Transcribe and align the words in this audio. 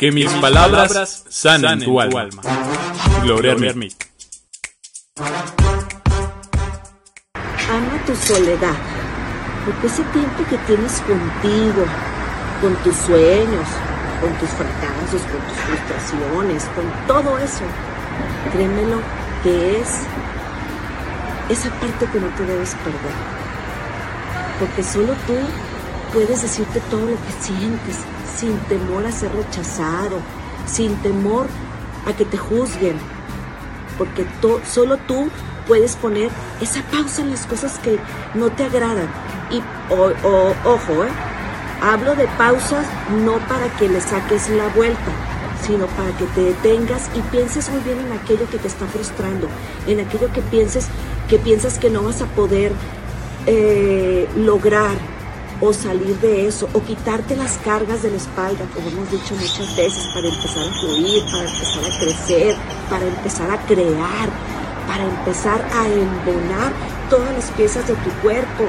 Que 0.00 0.10
mis 0.10 0.32
palabras 0.40 1.24
sanen 1.28 1.84
tu 1.84 2.00
alma. 2.00 2.40
Gloria 3.22 3.54
Mermic. 3.54 4.08
Ama 7.68 8.04
tu 8.06 8.16
soledad, 8.16 8.78
porque 9.66 9.86
ese 9.88 10.02
tiempo 10.04 10.42
que 10.48 10.56
tienes 10.66 11.02
contigo, 11.02 11.84
con 12.62 12.74
tus 12.76 12.96
sueños, 12.96 13.68
con 14.22 14.32
tus 14.38 14.48
fracasos, 14.48 15.20
con 15.30 15.40
tus 15.46 15.58
frustraciones, 15.66 16.64
con 16.74 17.06
todo 17.06 17.36
eso, 17.36 17.64
créemelo 18.54 19.02
que 19.42 19.82
es 19.82 19.98
esa 21.50 21.68
parte 21.78 22.06
que 22.10 22.20
no 22.20 22.28
te 22.28 22.46
debes 22.46 22.74
perder. 22.76 23.16
Porque 24.60 24.82
solo 24.82 25.12
tú 25.26 25.36
puedes 26.12 26.42
decirte 26.42 26.80
todo 26.90 27.02
lo 27.02 27.16
que 27.16 27.32
sientes, 27.40 27.96
sin 28.36 28.56
temor 28.60 29.06
a 29.06 29.12
ser 29.12 29.32
rechazado, 29.34 30.18
sin 30.66 30.94
temor 30.96 31.46
a 32.06 32.12
que 32.12 32.24
te 32.24 32.36
juzguen, 32.36 32.96
porque 33.98 34.26
solo 34.70 34.96
tú 34.96 35.28
puedes 35.66 35.96
poner 35.96 36.30
esa 36.60 36.82
pausa 36.82 37.22
en 37.22 37.30
las 37.30 37.46
cosas 37.46 37.78
que 37.78 37.98
no 38.34 38.50
te 38.50 38.64
agradan. 38.64 39.08
Y 39.50 39.62
ojo, 39.90 41.04
¿eh? 41.04 41.08
hablo 41.82 42.14
de 42.14 42.26
pausas 42.38 42.86
no 43.24 43.38
para 43.46 43.68
que 43.76 43.88
le 43.88 44.00
saques 44.00 44.48
la 44.50 44.68
vuelta, 44.68 45.12
sino 45.66 45.86
para 45.86 46.16
que 46.16 46.24
te 46.26 46.42
detengas 46.42 47.10
y 47.14 47.20
pienses 47.30 47.68
muy 47.70 47.80
bien 47.82 47.98
en 48.00 48.12
aquello 48.12 48.48
que 48.50 48.58
te 48.58 48.68
está 48.68 48.86
frustrando, 48.86 49.48
en 49.86 50.00
aquello 50.00 50.32
que 50.32 50.42
pienses 50.42 50.88
que 51.28 51.38
piensas 51.38 51.78
que 51.78 51.90
no 51.90 52.02
vas 52.02 52.22
a 52.22 52.26
poder 52.26 52.72
eh, 53.46 54.28
lograr 54.36 54.96
o 55.60 55.72
salir 55.72 56.18
de 56.20 56.46
eso, 56.46 56.68
o 56.72 56.82
quitarte 56.82 57.36
las 57.36 57.58
cargas 57.58 58.02
de 58.02 58.10
la 58.10 58.16
espalda, 58.16 58.64
como 58.74 58.88
hemos 58.88 59.10
dicho 59.10 59.34
muchas 59.34 59.76
veces, 59.76 60.06
para 60.14 60.28
empezar 60.28 60.66
a 60.66 60.80
fluir, 60.80 61.22
para 61.24 61.50
empezar 61.50 61.84
a 61.84 61.98
crecer, 61.98 62.56
para 62.88 63.06
empezar 63.06 63.50
a 63.50 63.66
crear, 63.66 64.28
para 64.86 65.04
empezar 65.04 65.60
a 65.72 65.86
embonar 65.86 66.72
todas 67.10 67.32
las 67.34 67.50
piezas 67.52 67.86
de 67.86 67.94
tu 67.94 68.10
cuerpo 68.22 68.64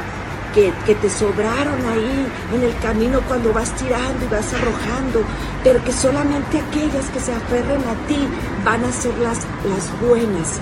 que, 0.54 0.74
que, 0.86 0.96
te 0.96 1.10
sobraron 1.10 1.80
ahí 1.86 2.28
en 2.54 2.64
el 2.64 2.78
camino 2.80 3.22
cuando 3.28 3.54
vas 3.54 3.74
tirando 3.76 4.26
y 4.26 4.28
vas 4.28 4.54
arrojando, 4.54 5.24
pero 5.64 5.82
que 5.84 5.94
solamente 5.94 6.60
aquellas 6.60 7.10
que 7.10 7.22
se 7.22 7.34
aferren 7.34 7.82
a 7.88 8.08
ti 8.08 8.20
van 8.66 8.84
a 8.84 8.92
ser 8.92 9.18
las, 9.20 9.40
las 9.64 10.02
buenas. 10.02 10.60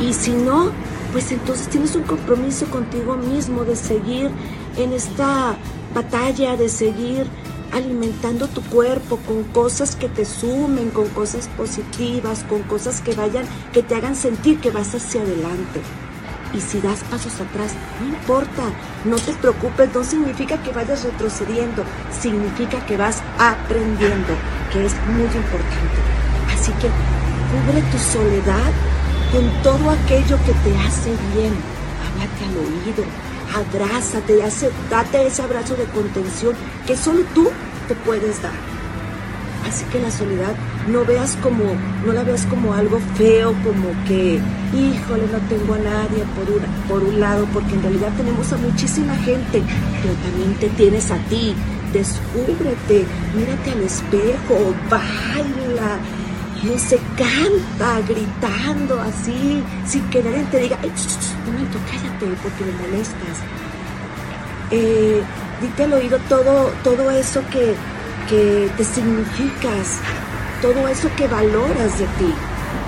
Y 0.00 0.14
si 0.14 0.30
no, 0.32 0.72
pues 1.16 1.32
entonces 1.32 1.68
tienes 1.68 1.96
un 1.96 2.02
compromiso 2.02 2.66
contigo 2.66 3.16
mismo 3.16 3.64
de 3.64 3.74
seguir 3.74 4.30
en 4.76 4.92
esta 4.92 5.56
batalla, 5.94 6.58
de 6.58 6.68
seguir 6.68 7.26
alimentando 7.72 8.48
tu 8.48 8.60
cuerpo 8.60 9.16
con 9.26 9.44
cosas 9.44 9.96
que 9.96 10.10
te 10.10 10.26
sumen, 10.26 10.90
con 10.90 11.08
cosas 11.08 11.48
positivas, 11.56 12.44
con 12.44 12.64
cosas 12.64 13.00
que 13.00 13.14
vayan, 13.14 13.46
que 13.72 13.82
te 13.82 13.94
hagan 13.94 14.14
sentir 14.14 14.60
que 14.60 14.70
vas 14.70 14.94
hacia 14.94 15.22
adelante. 15.22 15.80
Y 16.52 16.60
si 16.60 16.82
das 16.82 17.02
pasos 17.04 17.32
atrás, 17.40 17.72
no 17.98 18.08
importa, 18.08 18.64
no 19.06 19.16
te 19.16 19.32
preocupes, 19.32 19.94
no 19.94 20.04
significa 20.04 20.62
que 20.62 20.72
vayas 20.72 21.02
retrocediendo, 21.02 21.82
significa 22.10 22.84
que 22.84 22.98
vas 22.98 23.22
aprendiendo, 23.38 24.34
que 24.70 24.84
es 24.84 24.92
muy 25.06 25.22
importante. 25.22 25.98
Así 26.54 26.72
que 26.72 26.90
cubre 27.48 27.80
tu 27.90 27.96
soledad 27.96 28.70
con 29.32 29.62
todo 29.62 29.90
aquello 29.90 30.36
que 30.44 30.52
te 30.52 30.76
hace 30.78 31.10
bien. 31.34 31.54
Háblate 32.04 32.44
al 32.44 32.56
oído, 32.58 33.04
abrázate, 33.54 34.42
hace, 34.42 34.70
date 34.90 35.26
ese 35.26 35.42
abrazo 35.42 35.74
de 35.76 35.84
contención 35.86 36.54
que 36.86 36.96
solo 36.96 37.22
tú 37.34 37.48
te 37.88 37.94
puedes 37.94 38.42
dar. 38.42 38.52
Así 39.66 39.84
que 39.86 40.00
la 40.00 40.10
soledad 40.10 40.54
no 40.88 41.04
veas 41.04 41.36
como, 41.42 41.64
no 42.04 42.12
la 42.12 42.22
veas 42.22 42.46
como 42.46 42.72
algo 42.72 43.00
feo, 43.16 43.52
como 43.64 43.90
que, 44.06 44.38
híjole, 44.72 45.24
no 45.32 45.38
tengo 45.48 45.74
a 45.74 45.78
nadie 45.78 46.24
por, 46.36 46.54
una, 46.54 46.66
por 46.88 47.02
un 47.02 47.18
lado, 47.18 47.46
porque 47.52 47.74
en 47.74 47.82
realidad 47.82 48.12
tenemos 48.16 48.52
a 48.52 48.58
muchísima 48.58 49.16
gente, 49.16 49.62
pero 50.02 50.14
también 50.22 50.54
te 50.60 50.68
tienes 50.70 51.10
a 51.10 51.16
ti. 51.28 51.54
Descúbrete, 51.92 53.06
mírate 53.34 53.72
al 53.72 53.82
espejo, 53.82 54.74
baila, 54.88 55.98
no 56.66 56.78
se 56.78 56.98
canta 57.16 58.00
gritando 58.08 59.00
así, 59.00 59.62
sin 59.86 60.08
que 60.10 60.22
nadie 60.22 60.44
te 60.50 60.58
diga, 60.58 60.78
un 60.82 61.52
momento, 61.52 61.78
cállate 61.90 62.26
porque 62.42 62.64
me 62.64 62.72
molestas. 62.82 63.36
Eh, 64.70 65.22
dite 65.60 65.84
al 65.84 65.92
oído 65.92 66.18
todo, 66.28 66.72
todo 66.82 67.10
eso 67.10 67.42
que, 67.50 67.74
que 68.28 68.68
te 68.76 68.84
significas, 68.84 70.00
todo 70.60 70.88
eso 70.88 71.08
que 71.16 71.28
valoras 71.28 71.98
de 71.98 72.06
ti. 72.18 72.34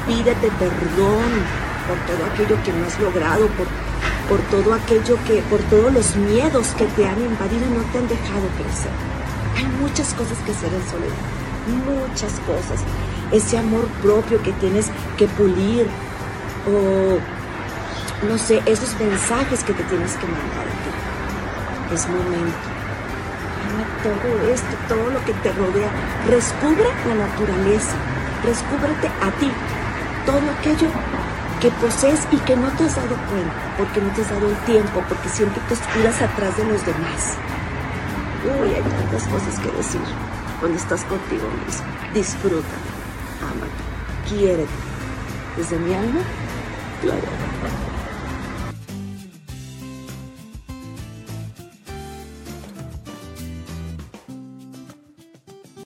Pídete 0.06 0.50
perdón 0.58 1.30
por 1.86 1.98
todo 2.06 2.26
aquello 2.32 2.62
que 2.64 2.72
no 2.72 2.86
has 2.86 2.98
logrado, 2.98 3.46
por, 3.48 3.66
por 4.28 4.40
todo 4.50 4.74
aquello 4.74 5.16
que, 5.26 5.40
por 5.42 5.60
todos 5.70 5.92
los 5.92 6.16
miedos 6.16 6.68
que 6.76 6.84
te 6.86 7.06
han 7.06 7.20
invadido 7.20 7.66
y 7.66 7.76
no 7.76 7.82
te 7.92 7.98
han 7.98 8.08
dejado 8.08 8.48
crecer. 8.56 8.92
Hay 9.56 9.66
muchas 9.80 10.12
cosas 10.14 10.38
que 10.44 10.52
hacer 10.52 10.72
en 10.72 10.90
soledad, 10.90 11.24
muchas 11.86 12.32
cosas 12.40 12.80
ese 13.32 13.58
amor 13.58 13.86
propio 14.02 14.42
que 14.42 14.52
tienes 14.52 14.90
que 15.16 15.26
pulir 15.28 15.86
o 16.66 17.18
no 18.26 18.36
sé, 18.36 18.60
esos 18.66 18.98
mensajes 18.98 19.62
que 19.62 19.72
te 19.72 19.84
tienes 19.84 20.12
que 20.14 20.26
mandar 20.26 20.66
a 20.66 20.74
ti. 20.82 21.94
Es 21.94 22.08
momento. 22.08 22.66
Ama 23.68 23.84
todo 24.02 24.52
esto, 24.52 24.74
todo 24.88 25.10
lo 25.10 25.24
que 25.24 25.32
te 25.34 25.52
rodea. 25.52 25.90
Descubre 26.28 26.88
la 27.06 27.14
naturaleza. 27.14 27.94
Descúbrete 28.44 29.08
a 29.22 29.30
ti. 29.38 29.50
Todo 30.26 30.42
aquello 30.58 30.88
que 31.60 31.70
posees 31.70 32.26
y 32.30 32.36
que 32.38 32.56
no 32.56 32.68
te 32.72 32.84
has 32.84 32.96
dado 32.96 33.16
cuenta, 33.30 33.54
porque 33.76 34.00
no 34.00 34.10
te 34.10 34.22
has 34.22 34.30
dado 34.30 34.48
el 34.48 34.56
tiempo, 34.58 35.02
porque 35.08 35.28
siempre 35.28 35.60
te 35.68 35.74
escuras 35.74 36.20
atrás 36.22 36.56
de 36.56 36.64
los 36.64 36.84
demás. 36.84 37.34
Uy, 38.44 38.74
hay 38.74 38.82
tantas 38.82 39.24
cosas 39.28 39.58
que 39.58 39.70
decir 39.76 40.00
cuando 40.60 40.78
estás 40.78 41.04
contigo 41.04 41.48
mismo. 41.64 41.86
Disfruta 42.14 42.87
quiere. 44.28 44.66
Desde 45.56 45.78
mi 45.78 45.94
alma, 45.94 46.20
claro. 47.00 47.87